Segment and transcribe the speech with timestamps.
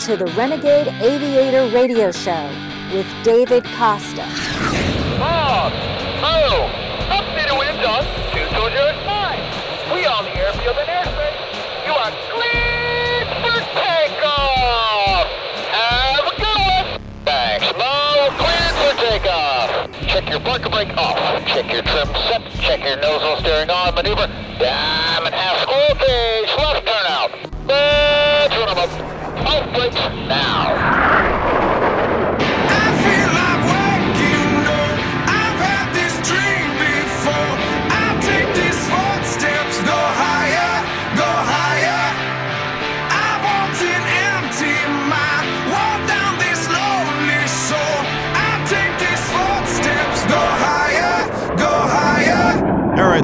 [0.00, 2.48] to the Renegade Aviator Radio Show
[2.90, 4.24] with David Costa.
[5.20, 5.72] Bob!
[6.24, 6.64] Oh!
[7.12, 8.00] Upstate of wind on
[8.32, 8.80] 220
[9.92, 11.36] We on the airfield and airspace.
[11.84, 15.28] You are cleared for takeoff!
[15.68, 17.00] Have a good one!
[17.26, 18.32] Thanks, Mo.
[18.40, 19.68] Cleared for takeoff.
[20.08, 21.44] Check your parker brake off.
[21.44, 22.40] Check your trim set.
[22.62, 23.94] Check your nozzle steering on.
[23.94, 24.28] Maneuver.
[24.58, 25.29] Diamond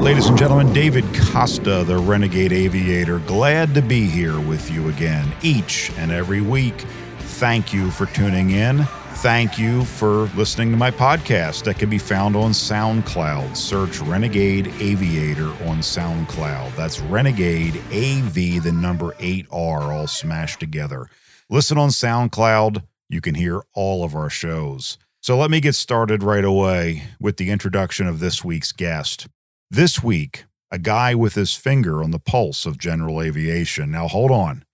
[0.07, 5.35] ladies and gentlemen, David Costa, the Renegade Aviator, glad to be here with you again
[5.43, 6.77] each and every week.
[7.19, 8.85] Thank you for tuning in.
[9.15, 13.57] Thank you for listening to my podcast that can be found on SoundCloud.
[13.57, 16.77] Search Renegade Aviator on SoundCloud.
[16.77, 21.11] That's Renegade AV, the number 8R, all smashed together.
[21.51, 22.85] Listen on SoundCloud.
[23.09, 24.99] You can hear all of our shows.
[25.21, 29.27] So let me get started right away with the introduction of this week's guest.
[29.71, 33.91] This week, a guy with his finger on the pulse of general aviation.
[33.91, 34.65] Now, hold on.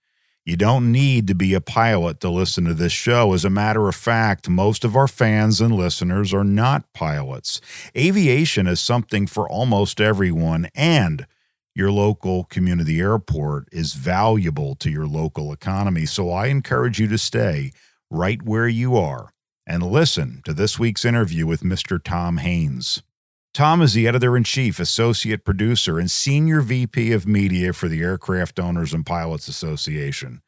[0.44, 3.32] You don't need to be a pilot to listen to this show.
[3.32, 7.58] As a matter of fact, most of our fans and listeners are not pilots.
[7.96, 11.26] Aviation is something for almost everyone, and
[11.74, 16.04] your local community airport is valuable to your local economy.
[16.04, 17.72] So I encourage you to stay
[18.10, 19.32] right where you are
[19.66, 22.02] and listen to this week's interview with Mr.
[22.02, 23.02] Tom Haines.
[23.54, 28.00] Tom is the editor in chief, associate producer, and senior VP of media for the
[28.00, 30.40] Aircraft Owners and Pilots Association.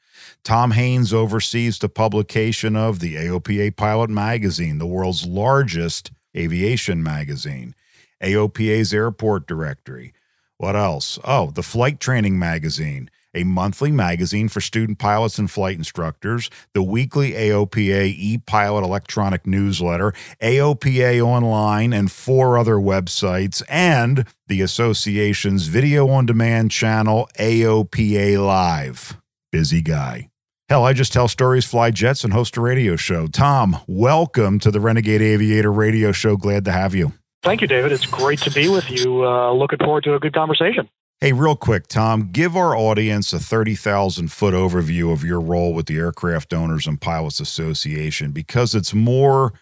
[0.43, 7.75] Tom Haines oversees the publication of the AOPA Pilot Magazine, the world's largest aviation magazine,
[8.23, 10.15] AOPA's Airport Directory.
[10.57, 11.19] What else?
[11.25, 16.83] Oh, the Flight Training Magazine, a monthly magazine for student pilots and flight instructors, the
[16.83, 25.67] weekly AOPA e pilot electronic newsletter, AOPA Online, and four other websites, and the association's
[25.67, 29.17] video on demand channel, AOPA Live.
[29.51, 30.31] Busy guy.
[30.69, 33.27] Hell, I just tell stories, fly jets, and host a radio show.
[33.27, 36.37] Tom, welcome to the Renegade Aviator radio show.
[36.37, 37.13] Glad to have you.
[37.43, 37.93] Thank you, David.
[37.93, 39.27] It's great to be with you.
[39.27, 40.89] Uh, looking forward to a good conversation.
[41.25, 45.87] Hey, real quick, Tom, give our audience a 30,000 foot overview of your role with
[45.87, 49.55] the Aircraft Owners and Pilots Association because it's more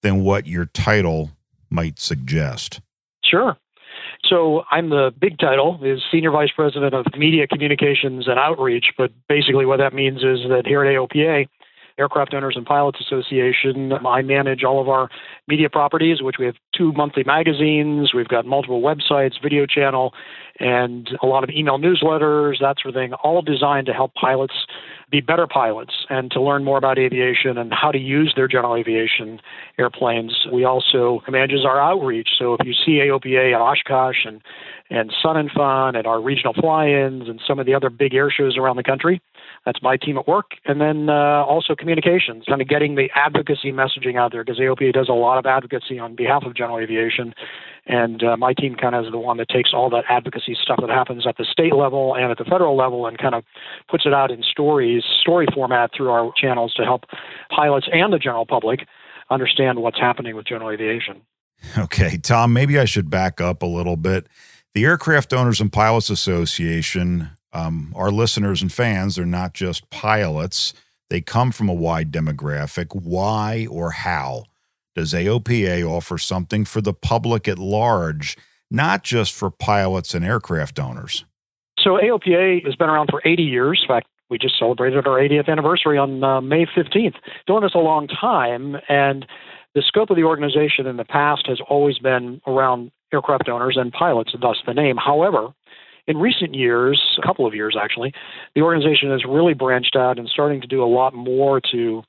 [0.00, 1.32] than what your title
[1.68, 2.80] might suggest.
[3.22, 3.58] Sure.
[4.30, 9.12] So I'm the big title is Senior Vice President of Media Communications and Outreach, but
[9.28, 11.46] basically what that means is that here at AOPA,
[12.00, 15.10] Aircraft Owners and Pilots Association, I manage all of our
[15.46, 20.14] media properties, which we have two monthly magazines, we've got multiple websites, video channel,
[20.58, 24.54] and a lot of email newsletters, that sort of thing, all designed to help pilots
[25.10, 28.76] be better pilots and to learn more about aviation and how to use their general
[28.76, 29.40] aviation
[29.78, 30.46] airplanes.
[30.52, 32.28] We also manages our outreach.
[32.38, 34.40] So if you see AOPA at Oshkosh and
[34.90, 38.28] and Sun and Fun and our regional fly-ins and some of the other big air
[38.28, 39.22] shows around the country,
[39.66, 40.52] that's my team at work.
[40.64, 44.92] And then uh, also communications, kind of getting the advocacy messaging out there because AOPA
[44.92, 47.34] does a lot of advocacy on behalf of general aviation.
[47.86, 50.78] And uh, my team kind of is the one that takes all that advocacy stuff
[50.80, 53.44] that happens at the state level and at the federal level and kind of
[53.90, 57.04] puts it out in stories, story format through our channels to help
[57.54, 58.80] pilots and the general public
[59.30, 61.22] understand what's happening with general aviation.
[61.76, 64.26] Okay, Tom, maybe I should back up a little bit.
[64.74, 70.72] The Aircraft Owners and Pilots Association, um, our listeners and fans, they're not just pilots.
[71.08, 72.94] They come from a wide demographic.
[72.94, 74.44] Why or how
[74.94, 78.36] does AOPA offer something for the public at large,
[78.70, 81.24] not just for pilots and aircraft owners?
[81.78, 83.80] So AOPA has been around for 80 years.
[83.82, 87.16] In fact, we just celebrated our 80th anniversary on uh, May 15th.
[87.46, 89.26] Doing this a long time, and
[89.74, 93.92] the scope of the organization in the past has always been around aircraft owners and
[93.92, 94.96] pilots, thus the name.
[94.96, 95.48] However,
[96.10, 98.12] in recent years, a couple of years actually,
[98.56, 102.02] the organization has really branched out and starting to do a lot more to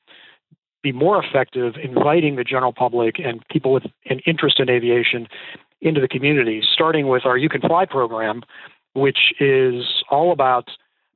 [0.81, 5.27] be more effective inviting the general public and people with an interest in aviation
[5.81, 8.41] into the community, starting with our You Can Fly program,
[8.93, 10.67] which is all about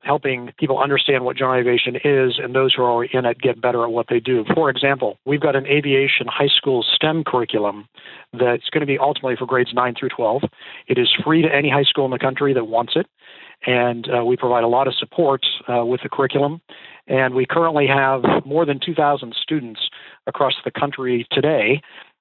[0.06, 3.82] helping people understand what general aviation is and those who are in it get better
[3.82, 4.44] at what they do.
[4.54, 7.88] For example, we've got an aviation high school STEM curriculum
[8.32, 10.42] that's going to be ultimately for grades 9 through 12.
[10.86, 13.06] It is free to any high school in the country that wants it.
[13.66, 16.60] And uh, we provide a lot of support uh, with the curriculum.
[17.08, 19.80] And we currently have more than 2,000 students
[20.26, 21.80] across the country today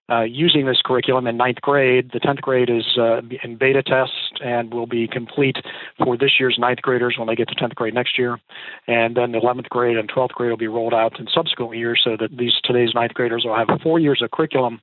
[0.09, 2.11] uh, using this curriculum in ninth grade.
[2.13, 5.57] The 10th grade is uh, in beta test and will be complete
[6.03, 8.39] for this year's ninth graders when they get to 10th grade next year.
[8.87, 12.01] And then the 11th grade and 12th grade will be rolled out in subsequent years
[12.03, 14.79] so that these today's ninth graders will have four years of curriculum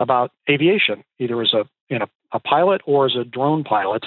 [0.00, 4.04] about aviation, either as a in a, a pilot or as a drone pilot.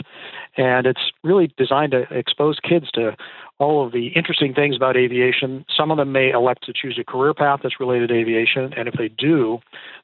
[0.57, 3.15] And it's really designed to expose kids to
[3.59, 5.65] all of the interesting things about aviation.
[5.75, 8.87] Some of them may elect to choose a career path that's related to aviation, and
[8.87, 9.59] if they do,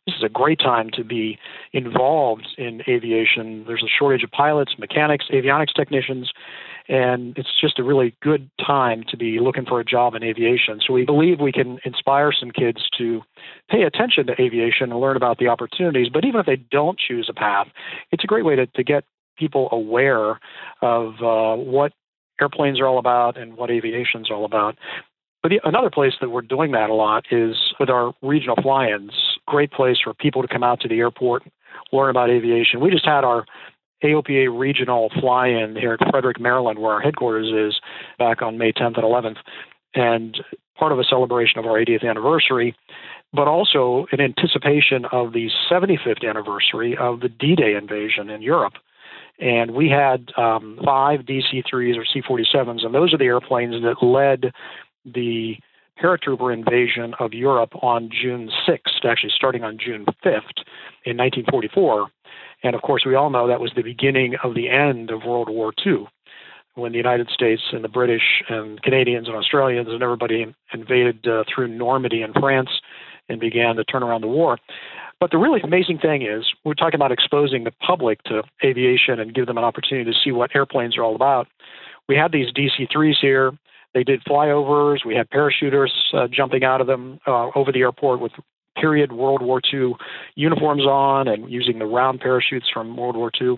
[0.06, 1.40] this is a great time to be
[1.72, 3.63] involved in aviation.
[3.66, 6.31] There's a shortage of pilots, mechanics, avionics technicians,
[6.88, 10.80] and it's just a really good time to be looking for a job in aviation.
[10.86, 13.22] So we believe we can inspire some kids to
[13.69, 16.10] pay attention to aviation and learn about the opportunities.
[16.13, 17.68] But even if they don't choose a path,
[18.12, 19.06] it's a great way to, to get
[19.38, 20.40] people aware
[20.81, 21.94] of uh, what
[22.41, 24.75] airplanes are all about and what aviation is all about.
[25.41, 29.13] But the, another place that we're doing that a lot is with our regional fly-ins.
[29.47, 31.43] Great place for people to come out to the airport,
[31.91, 32.79] learn about aviation.
[32.79, 33.45] We just had our
[34.03, 37.79] AOPA regional fly-in here at Frederick, Maryland, where our headquarters is,
[38.17, 39.37] back on May 10th and 11th,
[39.93, 40.37] and
[40.77, 42.75] part of a celebration of our 80th anniversary,
[43.33, 48.73] but also in anticipation of the 75th anniversary of the D-Day invasion in Europe.
[49.39, 53.75] And we had um, five DC 3s or C 47s, and those are the airplanes
[53.83, 54.53] that led
[55.05, 55.55] the
[56.01, 60.63] paratrooper invasion of Europe on June 6th, actually starting on June 5th
[61.05, 62.07] in 1944.
[62.63, 65.49] And of course, we all know that was the beginning of the end of World
[65.49, 66.07] War II
[66.75, 71.43] when the United States and the British and Canadians and Australians and everybody invaded uh,
[71.53, 72.69] through Normandy and France
[73.29, 74.57] and began to turn around the war.
[75.19, 79.33] But the really amazing thing is, we're talking about exposing the public to aviation and
[79.33, 81.47] give them an opportunity to see what airplanes are all about.
[82.07, 83.51] We had these DC 3s here.
[83.94, 85.06] They did flyovers.
[85.06, 88.33] We had parachuters uh, jumping out of them uh, over the airport with
[88.75, 89.94] period World War II
[90.35, 93.57] uniforms on and using the round parachutes from World War II.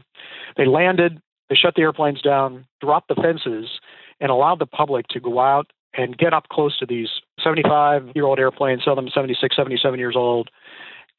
[0.56, 1.20] They landed,
[1.50, 3.80] they shut the airplanes down, dropped the fences,
[4.20, 7.10] and allowed the public to go out and get up close to these
[7.44, 10.50] 75 year old airplanes, some of them 76, 77 years old,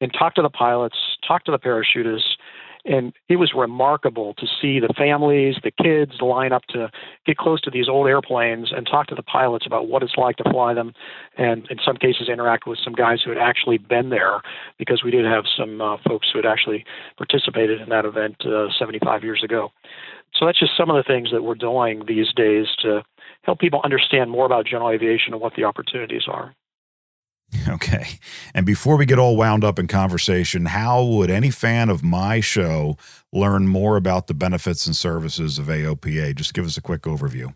[0.01, 0.97] and talk to the pilots,
[1.27, 2.35] talk to the parachutists,
[2.85, 6.89] and it was remarkable to see the families, the kids line up to
[7.25, 10.37] get close to these old airplanes and talk to the pilots about what it's like
[10.37, 10.93] to fly them,
[11.37, 14.41] and in some cases interact with some guys who had actually been there
[14.77, 16.85] because we did have some uh, folks who had actually
[17.17, 19.71] participated in that event uh, 75 years ago.
[20.33, 23.03] So that's just some of the things that we're doing these days to
[23.43, 26.55] help people understand more about general aviation and what the opportunities are.
[27.67, 28.19] Okay.
[28.53, 32.39] And before we get all wound up in conversation, how would any fan of my
[32.39, 32.97] show
[33.31, 36.35] learn more about the benefits and services of AOPA?
[36.35, 37.53] Just give us a quick overview.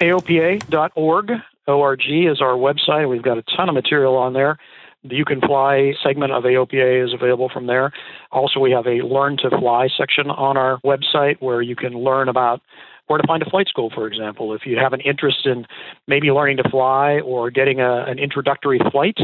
[0.00, 1.30] AOPA.org,
[1.66, 3.08] ORG is our website.
[3.08, 4.58] We've got a ton of material on there.
[5.04, 7.92] The You Can Fly segment of AOPA is available from there.
[8.32, 12.28] Also, we have a Learn to Fly section on our website where you can learn
[12.28, 12.60] about
[13.06, 14.52] where to find a flight school, for example.
[14.54, 15.66] If you have an interest in
[16.06, 19.18] maybe learning to fly or getting a, an introductory flight,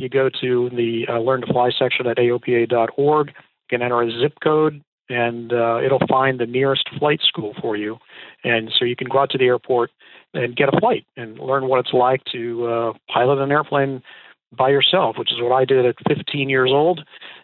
[0.00, 3.28] you go to the uh, Learn to Fly section at aopa.org.
[3.28, 3.34] You
[3.70, 7.98] can enter a zip code, and uh, it'll find the nearest flight school for you.
[8.42, 9.90] And so you can go out to the airport
[10.32, 14.02] and get a flight and learn what it's like to uh, pilot an airplane
[14.56, 17.00] by yourself, which is what I did at 15 years old.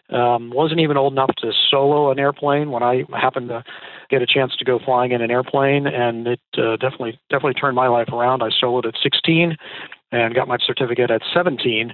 [0.09, 3.63] Um, wasn't even old enough to solo an airplane when I happened to
[4.09, 7.75] get a chance to go flying in an airplane, and it uh, definitely definitely turned
[7.75, 8.43] my life around.
[8.43, 9.55] I soloed at 16
[10.11, 11.93] and got my certificate at 17,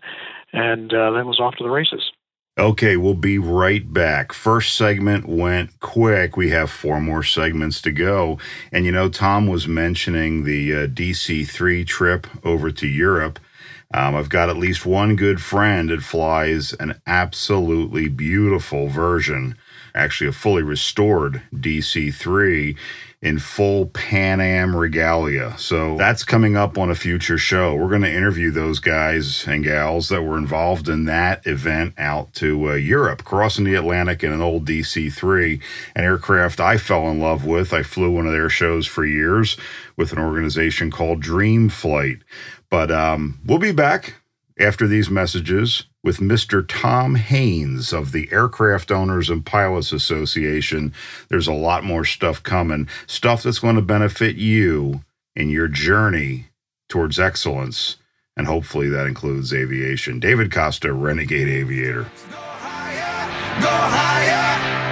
[0.54, 2.12] and uh, then was off to the races.
[2.58, 4.34] Okay, we'll be right back.
[4.34, 6.36] First segment went quick.
[6.36, 8.40] We have four more segments to go.
[8.72, 13.38] And you know, Tom was mentioning the uh, DC 3 trip over to Europe.
[13.94, 19.58] Um, I've got at least one good friend that flies an absolutely beautiful version,
[19.96, 22.76] actually a fully restored DC 3
[23.20, 25.58] in full Pan Am regalia.
[25.58, 27.74] So that's coming up on a future show.
[27.74, 32.34] We're going to interview those guys and gals that were involved in that event out
[32.36, 35.60] to uh, Europe, crossing the Atlantic in an old DC 3,
[35.96, 37.74] an aircraft I fell in love with.
[37.74, 39.58] I flew one of their shows for years
[39.96, 42.20] with an organization called Dream Flight.
[42.70, 44.16] But um, we'll be back
[44.60, 46.66] after these messages with Mr.
[46.68, 50.94] Tom Haines of the Aircraft Owners and Pilots Association.
[51.30, 55.04] There's a lot more stuff coming, stuff that's going to benefit you
[55.36, 56.48] in your journey
[56.90, 57.98] towards excellence.
[58.36, 60.20] And hopefully that includes aviation.
[60.20, 62.04] David Costa, Renegade Aviator.
[62.04, 64.87] Go higher, go higher.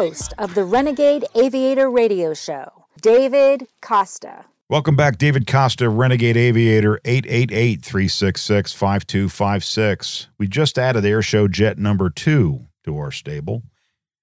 [0.00, 4.46] Host of the Renegade Aviator Radio Show, David Costa.
[4.70, 10.28] Welcome back, David Costa, Renegade Aviator, 888 366 5256.
[10.38, 13.62] We just added airshow jet number two to our stable.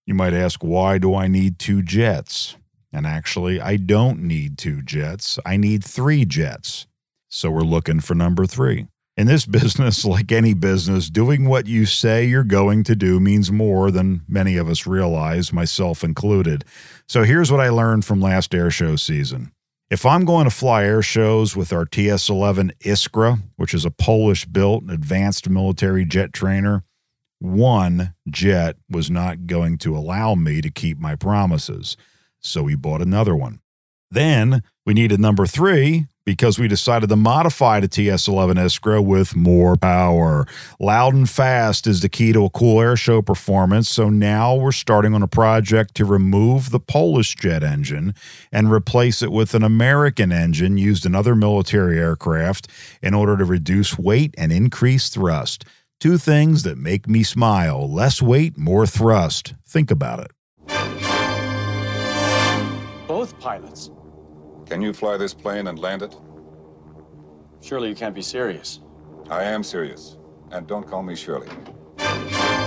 [0.08, 2.56] You might ask, why do I need two jets?
[2.92, 5.38] And actually, I don't need two jets.
[5.46, 6.88] I need three jets.
[7.30, 8.88] So we're looking for number three.
[9.18, 13.52] In this business, like any business, doing what you say you're going to do means
[13.52, 16.64] more than many of us realize, myself included.
[17.08, 19.52] So here's what I learned from last airshow season.
[19.90, 23.92] If I'm going to fly air shows with our TS 11 Iskra, which is a
[23.92, 26.84] Polish built advanced military jet trainer,
[27.40, 31.96] one jet was not going to allow me to keep my promises.
[32.40, 33.62] So we bought another one.
[34.12, 39.34] Then we needed number three because we decided to modify the TS 11 Iskra with
[39.34, 40.46] more power.
[40.78, 43.88] Loud and fast is the key to a cool air show performance.
[43.88, 48.14] So now we're starting on a project to remove the Polish jet engine
[48.52, 52.68] and replace it with an American engine used in other military aircraft
[53.02, 55.64] in order to reduce weight and increase thrust.
[56.02, 59.54] Two things that make me smile less weight, more thrust.
[59.66, 60.32] Think about it.
[63.08, 63.92] Both pilots?
[64.70, 66.16] Can you fly this plane and land it?
[67.62, 68.82] Surely you can't be serious.
[69.30, 70.18] I am serious.
[70.52, 71.48] And don't call me Shirley.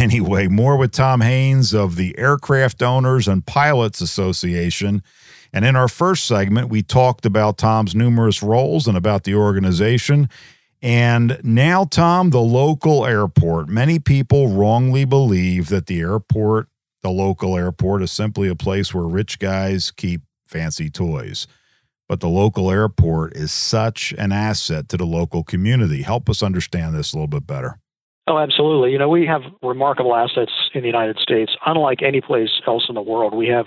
[0.00, 5.02] Anyway, more with Tom Haines of the Aircraft Owners and Pilots Association.
[5.52, 10.28] And in our first segment, we talked about Tom's numerous roles and about the organization.
[10.80, 13.68] And now, Tom, the local airport.
[13.68, 16.68] Many people wrongly believe that the airport,
[17.02, 21.46] the local airport, is simply a place where rich guys keep fancy toys.
[22.08, 26.02] But the local airport is such an asset to the local community.
[26.02, 27.78] Help us understand this a little bit better.
[28.26, 28.92] Oh, absolutely.
[28.92, 32.94] You know, we have remarkable assets in the United States, unlike any place else in
[32.94, 33.34] the world.
[33.34, 33.66] We have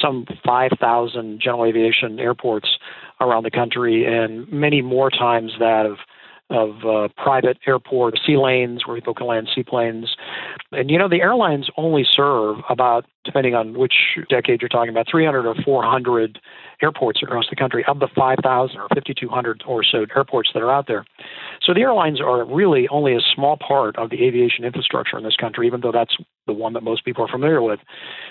[0.00, 2.68] some 5,000 general aviation airports
[3.20, 5.98] around the country, and many more times that of
[6.50, 10.16] of uh, private airport sea lanes where people can land seaplanes.
[10.72, 13.94] And you know, the airlines only serve about, depending on which
[14.30, 16.38] decade you're talking about, 300 or 400
[16.80, 20.86] airports across the country of the 5,000 or 5,200 or so airports that are out
[20.86, 21.04] there.
[21.62, 25.36] So the airlines are really only a small part of the aviation infrastructure in this
[25.36, 27.80] country, even though that's the one that most people are familiar with.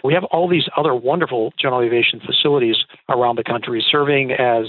[0.03, 2.77] We have all these other wonderful general aviation facilities
[3.09, 4.65] around the country serving as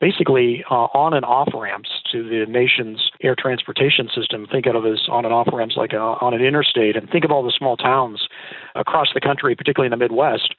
[0.00, 4.46] basically uh, on and off ramps to the nation's air transportation system.
[4.50, 7.24] Think of it as on and off ramps like a, on an interstate, and think
[7.24, 8.26] of all the small towns
[8.74, 10.54] across the country, particularly in the Midwest,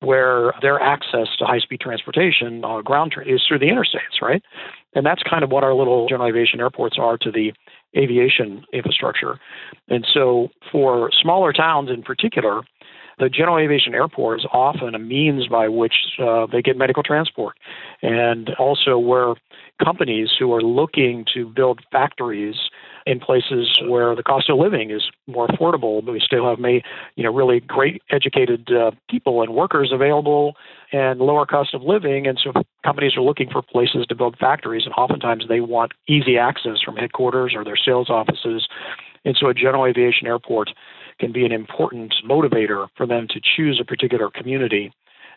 [0.00, 4.42] where their access to high speed transportation, uh, ground tra- is through the interstates, right?
[4.94, 7.52] And that's kind of what our little general aviation airports are to the
[7.96, 9.38] aviation infrastructure.
[9.88, 12.62] And so for smaller towns in particular,
[13.18, 17.56] the general aviation airport is often a means by which uh, they get medical transport,
[18.02, 19.34] and also where
[19.82, 22.56] companies who are looking to build factories
[23.06, 26.82] in places where the cost of living is more affordable, but we still have may,
[27.14, 30.54] you know, really great educated uh, people and workers available
[30.92, 32.26] and lower cost of living.
[32.26, 32.52] And so
[32.84, 36.96] companies are looking for places to build factories, and oftentimes they want easy access from
[36.96, 38.66] headquarters or their sales offices.
[39.24, 40.70] And so a general aviation airport
[41.18, 44.92] can be an important motivator for them to choose a particular community.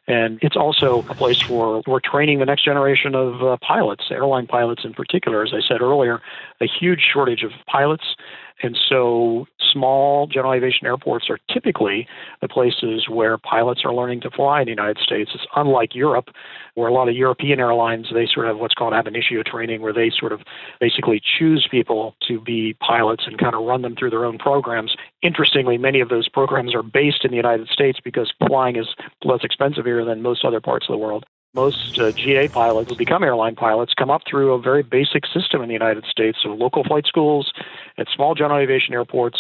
[0.07, 4.47] And it's also a place for we're training the next generation of uh, pilots, airline
[4.47, 5.43] pilots in particular.
[5.43, 6.19] As I said earlier,
[6.61, 8.15] a huge shortage of pilots.
[8.61, 12.07] And so small general aviation airports are typically
[12.41, 15.31] the places where pilots are learning to fly in the United States.
[15.33, 16.29] It's unlike Europe,
[16.75, 19.81] where a lot of European airlines they sort of have what's called ab initio training,
[19.81, 20.41] where they sort of
[20.79, 24.95] basically choose people to be pilots and kind of run them through their own programs.
[25.21, 28.87] Interestingly, many of those programs are based in the United States because flying is
[29.23, 32.95] less expensive here than most other parts of the world most uh, GA pilots who
[32.95, 36.57] become airline pilots come up through a very basic system in the United States of
[36.57, 37.51] local flight schools
[37.97, 39.37] at small general aviation airports,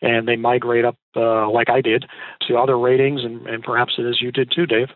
[0.00, 2.06] and they migrate up, uh, like I did,
[2.48, 4.88] to other ratings, and, and perhaps as you did too, Dave.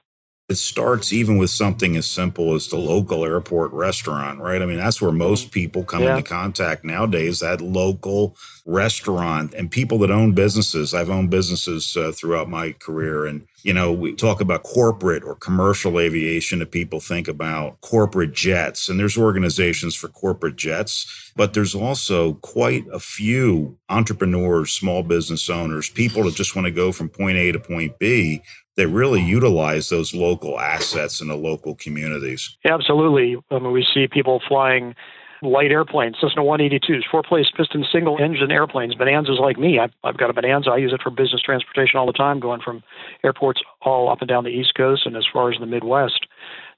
[0.49, 4.63] It starts even with something as simple as the local airport restaurant, right?
[4.63, 6.17] I mean, that's where most people come Yeah.
[6.17, 10.95] into contact nowadays, that local restaurant and people that own businesses.
[10.95, 13.27] I've owned businesses uh, throughout my career.
[13.27, 18.33] And, you know, we talk about corporate or commercial aviation and people think about corporate
[18.33, 18.89] jets.
[18.89, 25.51] And there's organizations for corporate jets, but there's also quite a few entrepreneurs, small business
[25.51, 28.43] owners, people that just want to go from point A to point B
[28.77, 32.57] that really utilize those local assets in the local communities.
[32.65, 33.37] Absolutely.
[33.51, 34.95] I mean, we see people flying
[35.43, 39.79] light airplanes, Cessna 182s, four place piston single engine airplanes, Bonanzas like me.
[39.79, 40.71] I've, I've got a Bonanza.
[40.71, 42.83] I use it for business transportation all the time, going from
[43.25, 46.27] airports all up and down the East Coast and as far as the Midwest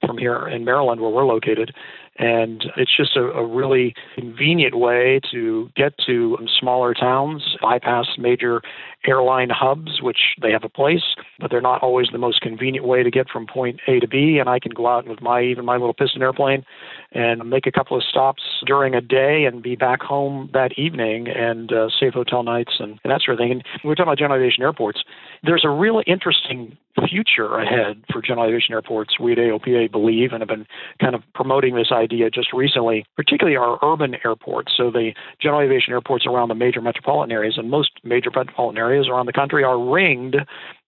[0.05, 1.73] from here in Maryland, where we're located.
[2.19, 8.61] And it's just a, a really convenient way to get to smaller towns, bypass major
[9.07, 13.01] airline hubs, which they have a place, but they're not always the most convenient way
[13.01, 14.37] to get from point A to B.
[14.39, 16.65] And I can go out with my even my little piston airplane
[17.13, 21.27] and make a couple of stops during a day and be back home that evening
[21.27, 23.51] and uh, save hotel nights and, and that sort of thing.
[23.51, 25.03] And we're talking about general aviation airports.
[25.43, 29.19] There's a really interesting future ahead for general aviation airports.
[29.19, 30.67] We at AOPA believe and have been
[30.99, 34.73] kind of promoting this idea just recently, particularly our urban airports.
[34.75, 39.07] So the general aviation airports around the major metropolitan areas and most major metropolitan areas
[39.07, 40.37] around the country are ringed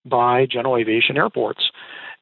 [0.06, 1.72] by general aviation airports.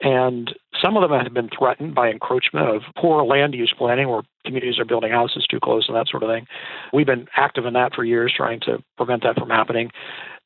[0.02, 4.22] And some of them have been threatened by encroachment of poor land use planning where
[4.46, 6.48] communities are building houses too close and that sort of thing.
[6.94, 9.92] We've been active in that for years, trying to prevent that from happening.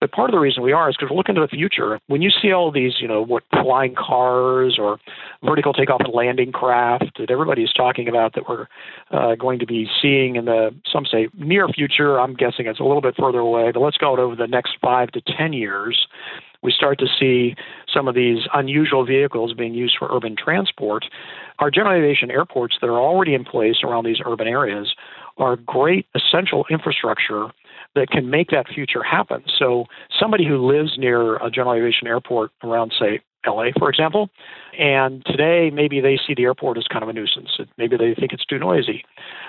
[0.02, 2.00] But part of the reason we are is because we're looking to the future.
[2.08, 4.98] When you see all these, you know, what flying cars or
[5.46, 8.68] vertical takeoff and landing craft that everybody's talking about that we're
[9.12, 12.84] uh, going to be seeing in the, some say near future, I'm guessing it's a
[12.84, 16.08] little bit further away, but let's go over the next five to 10 years
[16.64, 17.56] we start to see
[17.94, 21.06] some of these unusual vehicles being used for urban transport.
[21.60, 24.96] Our general aviation airports that are already in place around these urban areas
[25.38, 27.48] are great essential infrastructure
[27.96, 29.44] that can make that future happen.
[29.60, 29.86] So,
[30.20, 34.30] somebody who lives near a general aviation airport around, say, LA, for example,
[34.80, 37.50] and today maybe they see the airport as kind of a nuisance.
[37.78, 39.04] Maybe they think it's too noisy.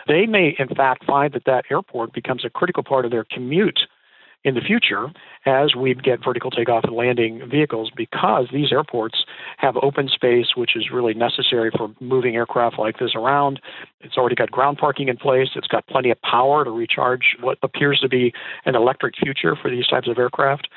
[0.09, 3.79] They may, in fact, find that that airport becomes a critical part of their commute
[4.45, 5.09] in the future
[5.47, 9.25] as we get vertical takeoff and landing vehicles because these airports
[9.57, 13.61] have open space which is really necessary for moving aircraft like this around.
[14.01, 15.49] It's already got ground parking in place.
[15.57, 18.33] It's got plenty of power to recharge what appears to be
[18.65, 20.69] an electric future for these types of aircraft.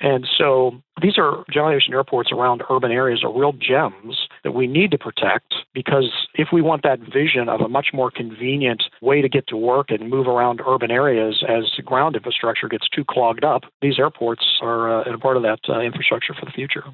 [0.00, 4.66] And so these are general aviation airports around urban areas are real gems that we
[4.66, 9.22] need to protect because if we want that vision of a much more convenient way
[9.22, 13.44] to get to work and move around urban areas as ground infrastructure gets too clogged
[13.44, 16.84] up, these airports are uh, a part of that uh, infrastructure for the future.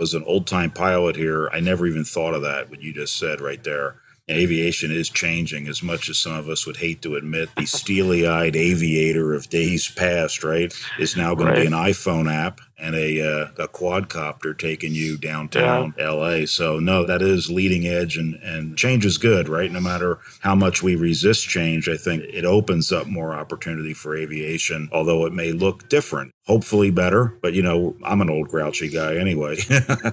[0.00, 3.16] As an old time pilot here, I never even thought of that, what you just
[3.16, 3.96] said right there.
[4.30, 7.50] Aviation is changing as much as some of us would hate to admit.
[7.56, 12.32] The steely eyed aviator of days past, right, is now going to be an iPhone
[12.32, 16.46] app and a, uh, a quadcopter taking you downtown LA.
[16.46, 19.70] So, no, that is leading edge and, and change is good, right?
[19.70, 24.16] No matter how much we resist change, I think it opens up more opportunity for
[24.16, 26.32] aviation, although it may look different.
[26.46, 29.56] Hopefully better, but you know, I'm an old grouchy guy anyway.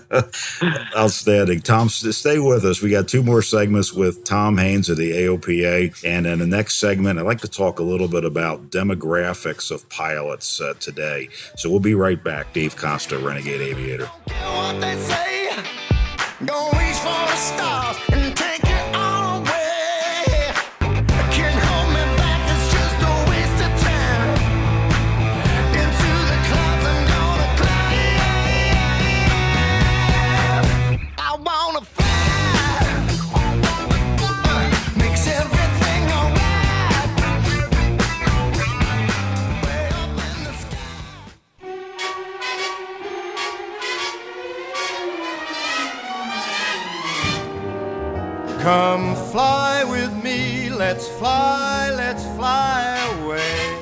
[0.95, 1.62] Outstanding.
[1.62, 2.82] Tom, stay with us.
[2.82, 6.03] We got two more segments with Tom Haines of the AOPA.
[6.06, 9.89] And in the next segment, I'd like to talk a little bit about demographics of
[9.89, 11.30] pilots uh, today.
[11.56, 12.53] So we'll be right back.
[12.58, 14.10] Dave Costa, Renegade Aviator.
[48.67, 53.80] Come fly with me, let's fly, let's fly away.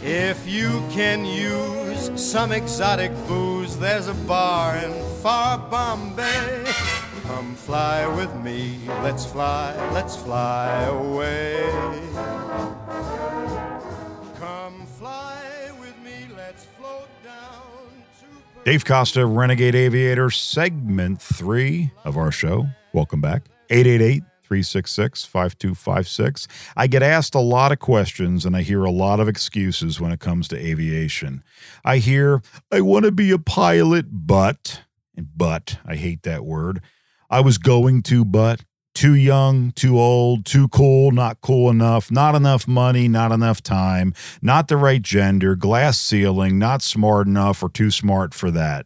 [0.00, 4.92] If you can use some exotic booze, there's a bar in
[5.22, 6.64] far Bombay.
[7.24, 11.68] Come fly with me, let's fly, let's fly away.
[14.38, 15.42] Come fly
[15.80, 18.26] with me, let's float down to.
[18.64, 22.68] Dave Costa, Renegade Aviator, segment three of our show.
[22.92, 23.44] Welcome back.
[23.70, 26.48] 888 366 5256.
[26.76, 30.10] I get asked a lot of questions and I hear a lot of excuses when
[30.10, 31.44] it comes to aviation.
[31.84, 34.82] I hear, I want to be a pilot, but,
[35.16, 36.82] but, I hate that word.
[37.30, 38.64] I was going to, but,
[39.00, 44.12] too young, too old, too cool, not cool enough, not enough money, not enough time,
[44.42, 48.84] not the right gender, glass ceiling, not smart enough or too smart for that.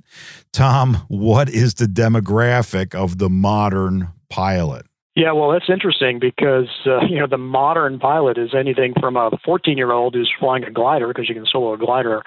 [0.53, 4.87] Tom, what is the demographic of the modern pilot?
[5.17, 9.33] Yeah, well, that's interesting because uh, you know the modern pilot is anything from a
[9.45, 12.23] 14-year-old who's flying a glider because you can solo a glider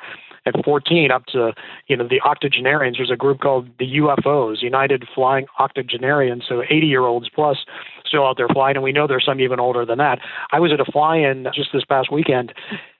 [0.47, 1.53] at 14 up to
[1.87, 2.97] you know the octogenarians.
[2.97, 7.57] There's a group called the UFOs, United Flying Octogenarians, so 80-year-olds plus
[8.05, 10.19] still out there flying, and we know there's some even older than that.
[10.51, 12.53] I was at a fly-in just this past weekend,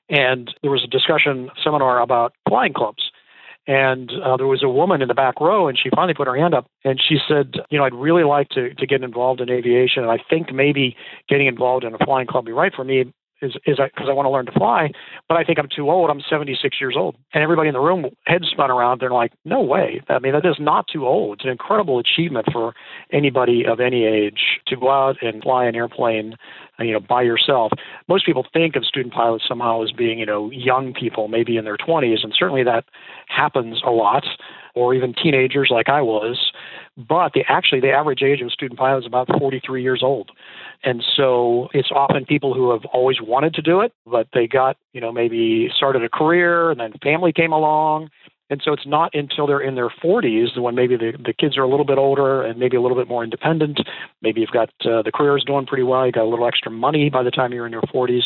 [0.10, 3.12] and there was a discussion seminar about flying clubs.
[3.70, 6.38] And uh, there was a woman in the back row, and she finally put her
[6.38, 9.50] hand up, and she said, "You know, I'd really like to to get involved in
[9.50, 10.96] aviation, and I think maybe
[11.28, 14.14] getting involved in a flying club would be right for me." Is is because I
[14.14, 14.90] want to learn to fly,
[15.30, 16.10] but I think I'm too old.
[16.10, 19.00] I'm 76 years old, and everybody in the room head spun around.
[19.00, 20.02] They're like, "No way!
[20.10, 21.38] I mean, that is not too old.
[21.38, 22.74] It's an incredible achievement for
[23.12, 26.36] anybody of any age to go out and fly an airplane
[26.80, 27.72] uh, you know by yourself
[28.08, 31.66] most people think of student pilots somehow as being you know young people maybe in
[31.66, 32.86] their 20s and certainly that
[33.28, 34.26] happens a lot
[34.78, 36.52] or even teenagers like I was
[36.98, 40.32] but the actually the average age of a student pilot is about 43 years old.
[40.84, 44.78] And so it's often people who have always wanted to do it but they got
[44.94, 48.10] you know maybe started a career and then family came along
[48.50, 51.64] and so it's not until they're in their 40s when maybe the, the kids are
[51.64, 53.80] a little bit older and maybe a little bit more independent.
[54.22, 56.06] Maybe you've got uh, the career is doing pretty well.
[56.06, 58.24] You got a little extra money by the time you're in your 40s.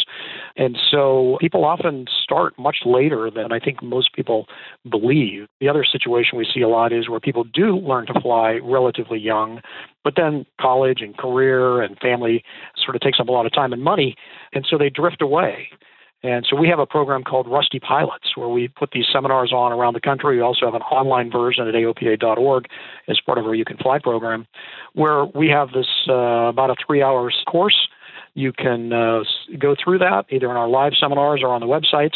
[0.56, 4.46] And so people often start much later than I think most people
[4.90, 5.48] believe.
[5.60, 9.20] The other situation we see a lot is where people do learn to fly relatively
[9.20, 9.62] young,
[10.04, 12.44] but then college and career and family
[12.84, 14.16] sort of takes up a lot of time and money.
[14.54, 15.70] And so they drift away.
[16.24, 19.72] And so we have a program called Rusty Pilots where we put these seminars on
[19.72, 20.36] around the country.
[20.36, 22.68] We also have an online version at aopa.org
[23.08, 24.46] as part of our You Can Fly program
[24.94, 27.88] where we have this uh, about a three hours course.
[28.36, 29.24] You can uh,
[29.58, 32.16] go through that either in our live seminars or on the website.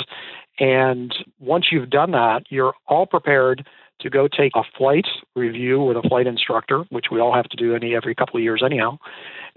[0.60, 3.66] And once you've done that, you're all prepared
[4.00, 5.06] to go take a flight
[5.36, 8.44] review with a flight instructor, which we all have to do any every couple of
[8.44, 8.98] years anyhow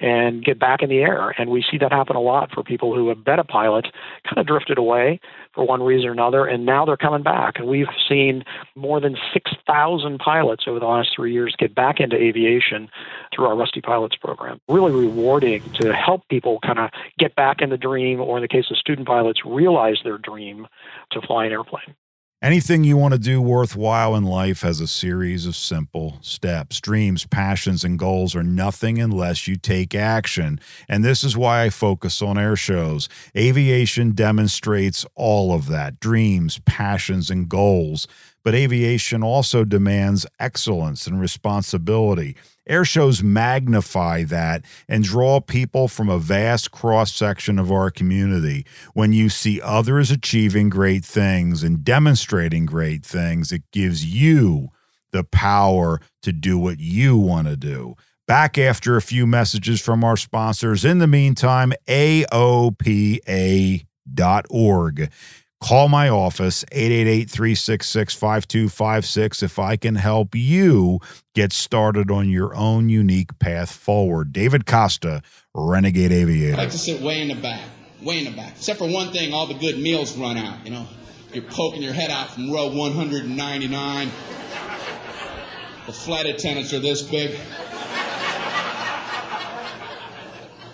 [0.00, 1.30] and get back in the air.
[1.38, 3.86] And we see that happen a lot for people who have been a pilot,
[4.24, 5.20] kind of drifted away
[5.54, 7.58] for one reason or another, and now they're coming back.
[7.58, 8.44] And we've seen
[8.76, 12.88] more than 6,000 pilots over the last three years get back into aviation
[13.34, 14.60] through our Rusty Pilots program.
[14.68, 18.48] Really rewarding to help people kind of get back in the dream, or in the
[18.48, 20.68] case of student pilots, realize their dream
[21.10, 21.94] to fly an airplane.
[22.40, 26.80] Anything you want to do worthwhile in life has a series of simple steps.
[26.80, 30.60] Dreams, passions, and goals are nothing unless you take action.
[30.88, 33.08] And this is why I focus on air shows.
[33.36, 38.06] Aviation demonstrates all of that dreams, passions, and goals.
[38.48, 42.34] But aviation also demands excellence and responsibility.
[42.66, 48.64] Air shows magnify that and draw people from a vast cross section of our community.
[48.94, 54.70] When you see others achieving great things and demonstrating great things, it gives you
[55.10, 57.96] the power to do what you want to do.
[58.26, 60.86] Back after a few messages from our sponsors.
[60.86, 62.80] In the meantime, AOPA.org.
[65.60, 71.00] Call my office, 888 366 5256, if I can help you
[71.34, 74.32] get started on your own unique path forward.
[74.32, 75.20] David Costa,
[75.54, 76.54] Renegade Aviator.
[76.54, 77.62] I like to sit way in the back,
[78.00, 78.52] way in the back.
[78.52, 80.86] Except for one thing, all the good meals run out, you know.
[81.32, 84.10] You're poking your head out from row 199.
[85.86, 87.36] The flight attendants are this big.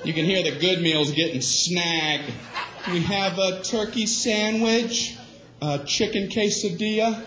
[0.05, 2.31] You can hear the good meals getting snagged.
[2.93, 5.17] We have a turkey sandwich,
[5.63, 7.25] a chicken quesadilla,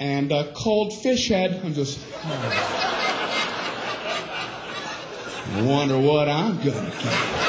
[0.00, 1.60] and a cold fish head.
[1.64, 2.00] I'm just.
[5.54, 7.46] I wonder what I'm gonna get.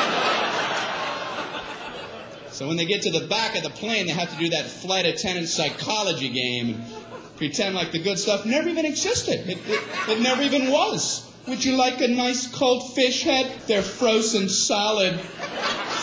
[2.53, 4.67] So when they get to the back of the plane, they have to do that
[4.67, 6.85] flight attendant psychology game and
[7.37, 9.49] pretend like the good stuff never even existed.
[9.49, 11.27] It, it, it never even was.
[11.47, 13.51] Would you like a nice cold fish head?
[13.67, 15.19] They're frozen solid,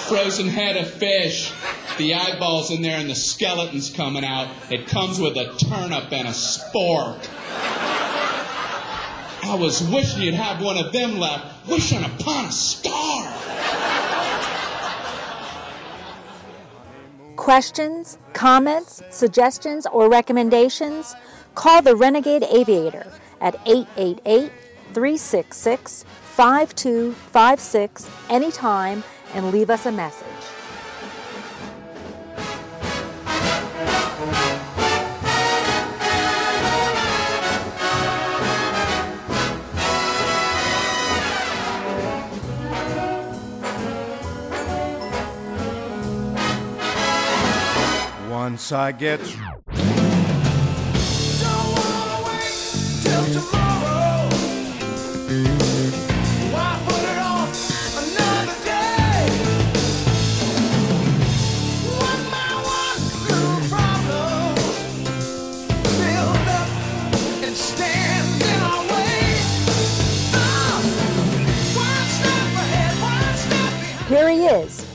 [0.08, 1.52] frozen head of fish.
[1.96, 4.48] the eyeballs in there and the skeletons coming out.
[4.70, 7.28] It comes with a turnip and a spork.
[9.44, 13.32] I was wishing you'd have one of them left, wishing upon a star.
[17.36, 21.14] Questions, comments, suggestions, or recommendations?
[21.54, 23.06] Call the Renegade Aviator
[23.40, 24.50] at 888
[24.92, 26.04] 366
[26.36, 30.24] 5256 anytime and leave us a message.
[48.30, 49.20] Once I get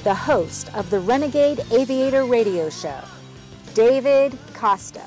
[0.10, 3.00] the host of the Renegade Aviator Radio Show,
[3.76, 5.04] David Costa.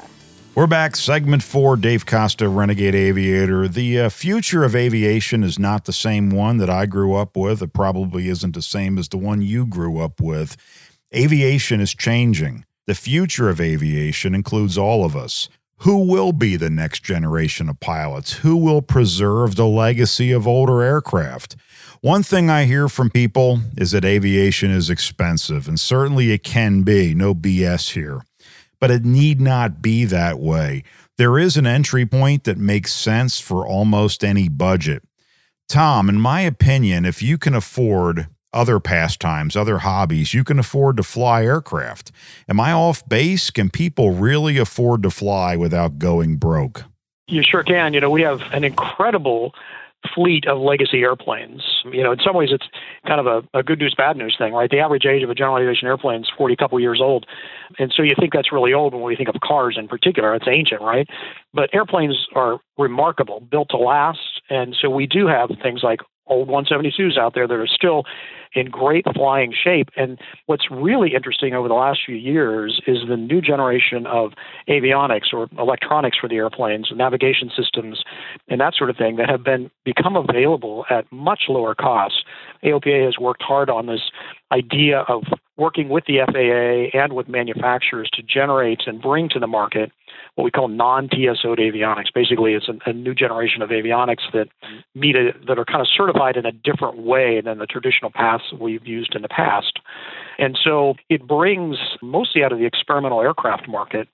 [0.55, 1.77] We're back, segment four.
[1.77, 3.67] Dave Costa, Renegade Aviator.
[3.67, 7.63] The uh, future of aviation is not the same one that I grew up with.
[7.63, 10.57] It probably isn't the same as the one you grew up with.
[11.13, 12.65] Aviation is changing.
[12.87, 15.49] The future of aviation includes all of us.
[15.79, 18.35] Who will be the next generation of pilots?
[18.35, 21.57] Who will preserve the legacy of older aircraft?
[22.03, 26.83] One thing I hear from people is that aviation is expensive, and certainly it can
[26.83, 28.23] be, no BS here.
[28.81, 30.83] But it need not be that way.
[31.17, 35.05] There is an entry point that makes sense for almost any budget.
[35.69, 40.97] Tom, in my opinion, if you can afford other pastimes, other hobbies, you can afford
[40.97, 42.11] to fly aircraft.
[42.49, 43.49] Am I off base?
[43.49, 46.83] Can people really afford to fly without going broke?
[47.29, 47.95] You sure can.
[47.95, 49.55] You know, we have an incredible
[50.15, 51.63] fleet of legacy airplanes.
[51.91, 52.67] You know, in some ways, it's
[53.07, 54.71] kind of a, a good news, bad news thing, right?
[54.71, 57.27] The average age of a general aviation airplane is 40 couple years old.
[57.79, 60.35] And so you think that's really old when we think of cars in particular.
[60.35, 61.09] It's ancient, right?
[61.55, 64.41] But airplanes are remarkable, built to last.
[64.51, 68.05] And so we do have things like old 172s out there that are still
[68.55, 69.89] in great flying shape.
[69.97, 74.33] And what's really interesting over the last few years is the new generation of
[74.69, 78.03] avionics or electronics for the airplanes, navigation systems,
[78.49, 82.23] and that sort of thing that have been become available at much lower costs.
[82.63, 84.11] AOPA has worked hard on this
[84.53, 85.25] idea of
[85.57, 89.93] working with the FAA and with manufacturers to generate and bring to the market
[90.35, 92.13] what we call non-TSO avionics.
[92.15, 94.49] Basically, it's a, a, new generation of avionics that
[94.95, 98.45] meet a, that are kind of certified in a different way than the traditional paths
[98.59, 99.79] we've used in the past.
[100.39, 104.09] And so it brings mostly out of the experimental aircraft market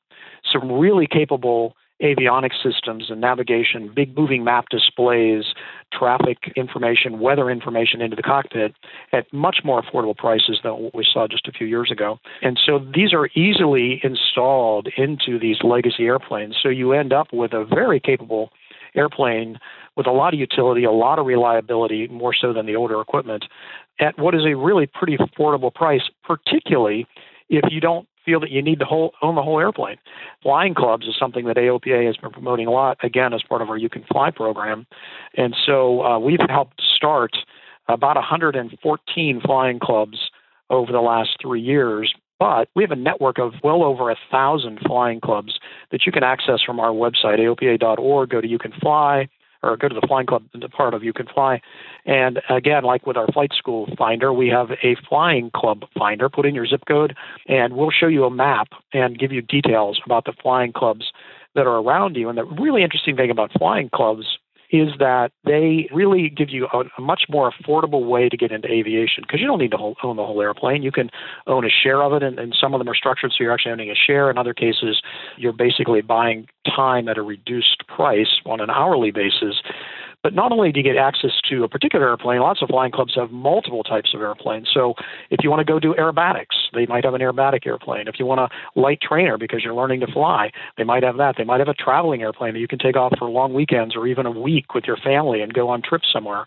[0.52, 5.44] some really capable avionics systems and navigation, big moving map displays,
[5.92, 8.74] traffic information, weather information into the cockpit
[9.12, 12.18] at much more affordable prices than what we saw just a few years ago.
[12.42, 16.56] And so these are easily installed into these legacy airplanes.
[16.62, 18.50] So you end up with a very capable
[18.94, 19.58] airplane
[19.96, 23.44] with a lot of utility, a lot of reliability, more so than the older equipment,
[24.00, 27.06] at what is a really pretty affordable price, particularly
[27.48, 29.96] if you don't feel that you need to whole, own the whole airplane.
[30.42, 33.70] Flying clubs is something that AOPA has been promoting a lot, again, as part of
[33.70, 34.86] our You Can Fly program.
[35.34, 37.32] And so uh, we've helped start
[37.88, 40.18] about 114 flying clubs
[40.68, 42.14] over the last three years.
[42.38, 45.58] But we have a network of well over a thousand flying clubs
[45.90, 48.28] that you can access from our website, aopa.org.
[48.28, 49.28] Go to You Can Fly
[49.62, 51.60] or go to the flying club part of You Can Fly.
[52.06, 56.28] And again, like with our flight school finder, we have a flying club finder.
[56.28, 57.16] Put in your zip code,
[57.46, 61.12] and we'll show you a map and give you details about the flying clubs
[61.54, 62.28] that are around you.
[62.28, 64.38] And the really interesting thing about flying clubs
[64.70, 69.24] is that they really give you a, much more affordable way to get into aviation
[69.26, 70.82] because you don't need to own the whole airplane.
[70.82, 71.10] You can
[71.46, 73.72] own a share of it, and, and some of them are structured so you're actually
[73.72, 74.30] owning a share.
[74.30, 75.00] In other cases,
[75.36, 79.62] you're basically buying time at a reduced price on an hourly basis.
[80.28, 83.14] But not only do you get access to a particular airplane, lots of flying clubs
[83.14, 84.68] have multiple types of airplanes.
[84.70, 84.92] So
[85.30, 88.08] if you want to go do aerobatics, they might have an aerobatic airplane.
[88.08, 91.36] If you want a light trainer because you're learning to fly, they might have that.
[91.38, 94.06] They might have a traveling airplane that you can take off for long weekends or
[94.06, 96.44] even a week with your family and go on trips somewhere.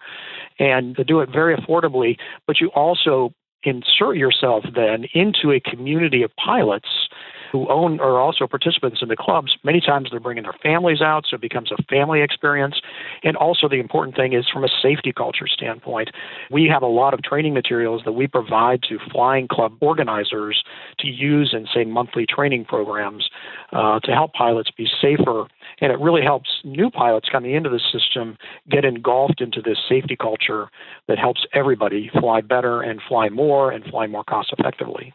[0.59, 6.21] And to do it very affordably, but you also insert yourself then into a community
[6.21, 7.09] of pilots
[7.51, 11.25] who own are also participants in the clubs, many times they're bringing their families out,
[11.29, 12.75] so it becomes a family experience.
[13.23, 16.09] And also, the important thing is from a safety culture standpoint,
[16.49, 20.63] we have a lot of training materials that we provide to flying club organizers
[20.99, 23.29] to use in, say, monthly training programs
[23.73, 25.45] uh, to help pilots be safer.
[25.81, 28.37] And it really helps new pilots coming into the system
[28.69, 30.69] get engulfed into this safety culture
[31.07, 35.13] that helps everybody fly better and fly more and fly more cost effectively.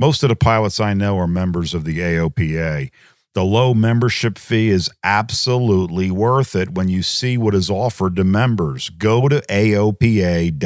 [0.00, 2.88] Most of the pilots I know are members of the AOPA.
[3.34, 8.22] The low membership fee is absolutely worth it when you see what is offered to
[8.22, 8.90] members.
[8.90, 10.56] Go to AOPA.org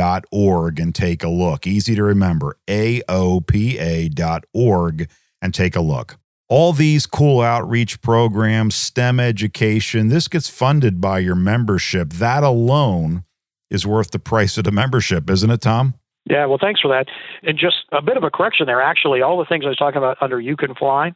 [0.79, 1.67] and take a look.
[1.67, 3.09] Easy to remember AOPA.org
[5.41, 6.19] and take a look.
[6.51, 12.11] All these cool outreach programs, STEM education, this gets funded by your membership.
[12.11, 13.25] That alone
[13.71, 15.95] is worth the price of the membership, isn't it, Tom?
[16.25, 17.07] Yeah, well, thanks for that.
[17.43, 18.81] And just a bit of a correction there.
[18.81, 21.13] Actually, all the things I was talking about under You Can Fly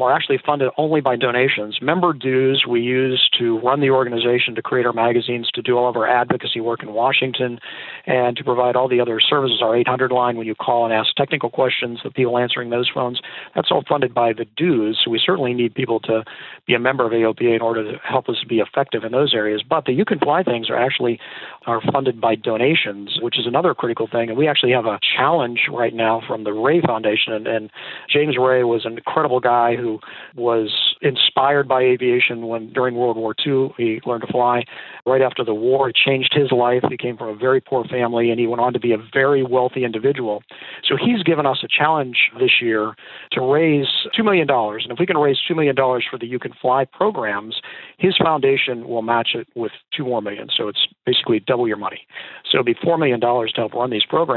[0.00, 1.78] are actually funded only by donations.
[1.80, 5.88] Member dues we use to run the organization, to create our magazines, to do all
[5.88, 7.58] of our advocacy work in Washington,
[8.06, 9.60] and to provide all the other services.
[9.62, 13.20] Our 800 line, when you call and ask technical questions, the people answering those phones,
[13.54, 15.00] that's all funded by the dues.
[15.04, 16.24] So we certainly need people to
[16.66, 19.62] be a member of AOPA in order to help us be effective in those areas.
[19.68, 21.18] But the You Can Fly things are actually
[21.66, 24.28] are funded by donations, which is another critical thing.
[24.28, 27.70] And we actually have a challenge right now from the Ray Foundation, and, and
[28.12, 30.00] James Ray was an incredible guy who
[30.34, 34.64] was inspired by aviation when during World War II he learned to fly.
[35.06, 36.82] Right after the war, it changed his life.
[36.88, 39.42] He came from a very poor family and he went on to be a very
[39.42, 40.42] wealthy individual.
[40.86, 42.94] So he's given us a challenge this year
[43.32, 43.86] to raise
[44.18, 44.48] $2 million.
[44.50, 47.60] And if we can raise $2 million for the You Can Fly programs,
[47.98, 50.48] his foundation will match it with two more million.
[50.54, 52.06] So it's basically double your money.
[52.44, 54.28] So it'll be $4 million to help run these programs.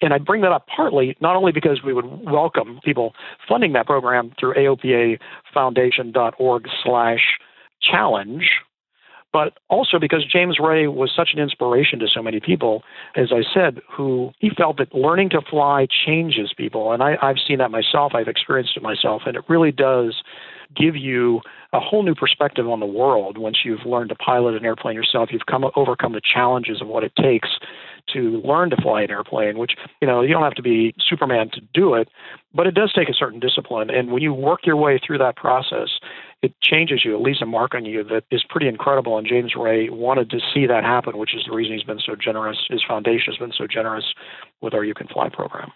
[0.00, 3.14] And I bring that up partly not only because we would welcome people
[3.48, 7.20] funding that program through AOPAfoundation.org slash
[7.82, 8.50] challenge,
[9.32, 12.82] but also because James Ray was such an inspiration to so many people,
[13.16, 16.92] as I said, who he felt that learning to fly changes people.
[16.92, 20.22] And I, I've seen that myself, I've experienced it myself, and it really does
[20.76, 21.40] give you
[21.72, 25.30] a whole new perspective on the world once you've learned to pilot an airplane yourself.
[25.32, 27.48] You've come overcome the challenges of what it takes
[28.12, 31.50] to learn to fly an airplane, which, you know, you don't have to be Superman
[31.52, 32.08] to do it,
[32.54, 33.90] but it does take a certain discipline.
[33.90, 35.90] And when you work your way through that process,
[36.42, 37.14] it changes you.
[37.14, 39.18] It leaves a mark on you that is pretty incredible.
[39.18, 42.16] And James Ray wanted to see that happen, which is the reason he's been so
[42.16, 42.58] generous.
[42.68, 44.14] His foundation has been so generous
[44.60, 45.70] with our You Can Fly program.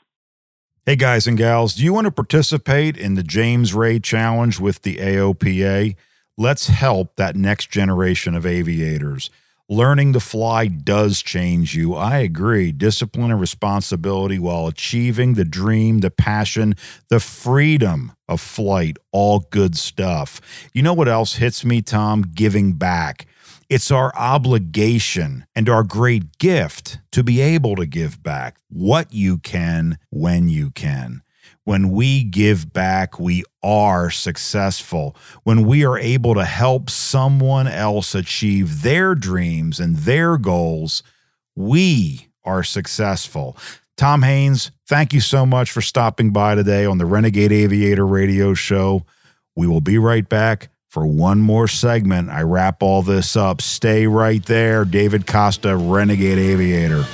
[0.87, 4.83] Hey, guys and gals, do you want to participate in the James Ray Challenge with
[4.83, 5.97] the AOPA?
[6.37, 9.31] Let's help that next generation of aviators.
[9.66, 11.94] Learning to fly does change you.
[11.94, 12.70] I agree.
[12.70, 16.75] Discipline and responsibility while achieving the dream, the passion,
[17.09, 20.38] the freedom of flight, all good stuff.
[20.75, 22.31] You know what else hits me, Tom?
[22.35, 23.27] Giving back.
[23.74, 29.38] It's our obligation and our great gift to be able to give back what you
[29.38, 31.22] can when you can.
[31.64, 35.16] When we give back, we are successful.
[35.42, 41.02] When we are able to help someone else achieve their dreams and their goals,
[41.56, 43.56] we are successful.
[43.96, 48.54] Tom Haines, thank you so much for stopping by today on the Renegade Aviator Radio
[48.54, 49.04] Show.
[49.56, 52.30] We will be right back for one more segment.
[52.30, 53.61] I wrap all this up.
[53.61, 54.85] Stay right there.
[54.85, 57.04] David Costa, Renegade Aviator.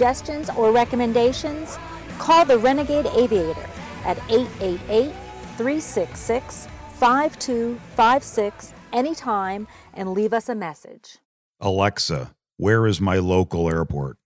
[0.00, 1.78] Suggestions, or recommendations?
[2.18, 3.68] Call the Renegade Aviator
[4.06, 5.12] at 888
[5.58, 11.18] 366 5256 anytime and leave us a message.
[11.60, 14.16] Alexa, where is my local airport?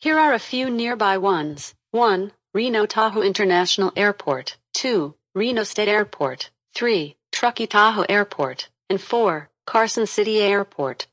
[0.00, 1.76] Here are a few nearby ones.
[1.92, 2.32] 1.
[2.52, 4.56] Reno Tahoe International Airport.
[4.74, 5.14] 2.
[5.36, 6.50] Reno Stead Airport.
[6.74, 7.14] 3.
[7.30, 8.70] Truckee Tahoe Airport.
[8.90, 9.50] And 4.
[9.66, 11.06] Carson City Airport.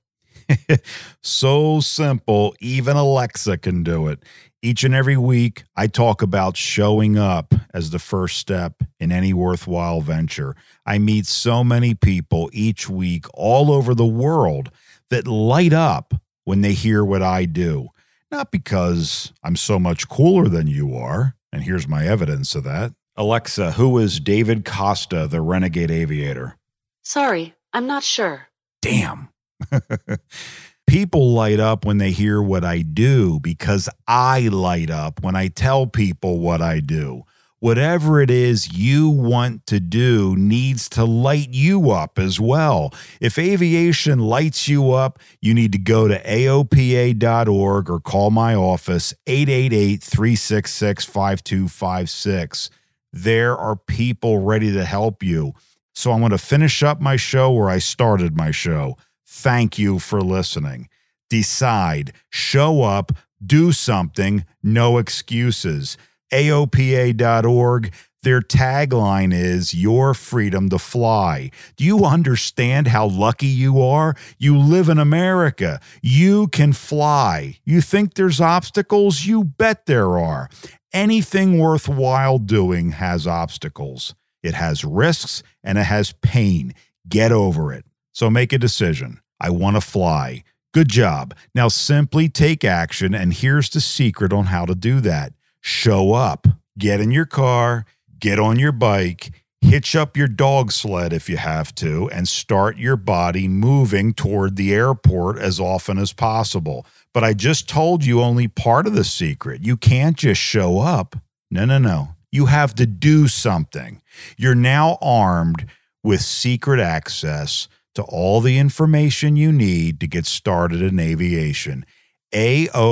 [1.21, 4.23] so simple, even Alexa can do it.
[4.61, 9.33] Each and every week, I talk about showing up as the first step in any
[9.33, 10.55] worthwhile venture.
[10.85, 14.71] I meet so many people each week all over the world
[15.09, 16.13] that light up
[16.45, 17.89] when they hear what I do.
[18.31, 22.93] Not because I'm so much cooler than you are, and here's my evidence of that.
[23.15, 26.57] Alexa, who is David Costa, the renegade aviator?
[27.03, 28.47] Sorry, I'm not sure.
[28.81, 29.29] Damn.
[30.87, 35.47] people light up when they hear what I do because I light up when I
[35.47, 37.23] tell people what I do.
[37.63, 42.93] Whatever it is you want to do needs to light you up as well.
[43.21, 49.13] If aviation lights you up, you need to go to AOPA.org or call my office
[49.27, 52.69] 888 366 5256.
[53.13, 55.53] There are people ready to help you.
[55.95, 58.97] So I'm going to finish up my show where I started my show.
[59.35, 60.89] Thank you for listening.
[61.27, 63.11] Decide, show up,
[63.43, 65.97] do something, no excuses.
[66.31, 71.49] AOPA.org, their tagline is Your Freedom to Fly.
[71.75, 74.15] Do you understand how lucky you are?
[74.37, 75.81] You live in America.
[76.03, 77.57] You can fly.
[77.65, 79.25] You think there's obstacles?
[79.25, 80.47] You bet there are.
[80.93, 84.13] Anything worthwhile doing has obstacles.
[84.43, 86.75] It has risks and it has pain.
[87.09, 87.83] Get over it.
[88.13, 89.19] So make a decision.
[89.43, 90.43] I want to fly.
[90.73, 91.35] Good job.
[91.53, 96.47] Now simply take action, and here's the secret on how to do that show up.
[96.79, 97.85] Get in your car,
[98.19, 99.31] get on your bike,
[99.61, 104.55] hitch up your dog sled if you have to, and start your body moving toward
[104.55, 106.85] the airport as often as possible.
[107.13, 109.63] But I just told you only part of the secret.
[109.63, 111.17] You can't just show up.
[111.51, 112.15] No, no, no.
[112.31, 114.01] You have to do something.
[114.37, 115.67] You're now armed
[116.03, 121.85] with secret access to all the information you need to get started in aviation.
[122.33, 122.89] AOPA.org.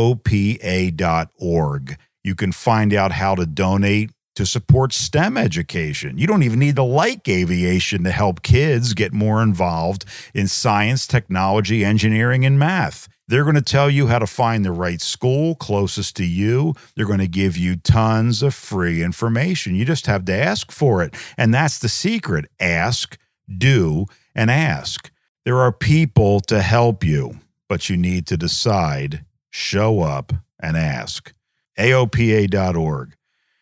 [2.23, 6.17] You can find out how to donate to support STEM education.
[6.17, 11.05] You don't even need to like aviation to help kids get more involved in science,
[11.05, 13.09] technology, engineering, and math.
[13.27, 16.73] They're going to tell you how to find the right school closest to you.
[16.95, 19.75] They're going to give you tons of free information.
[19.75, 21.13] You just have to ask for it.
[21.37, 23.17] And that's the secret ask,
[23.57, 24.05] do,
[24.35, 25.11] and ask.
[25.45, 31.33] There are people to help you, but you need to decide, show up, and ask.
[31.79, 33.15] AOPA.org.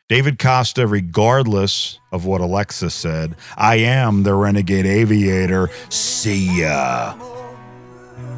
[0.09, 5.69] David Costa, regardless of what Alexa said, I am the renegade aviator.
[5.89, 7.15] See ya.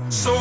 [0.10, 0.36] So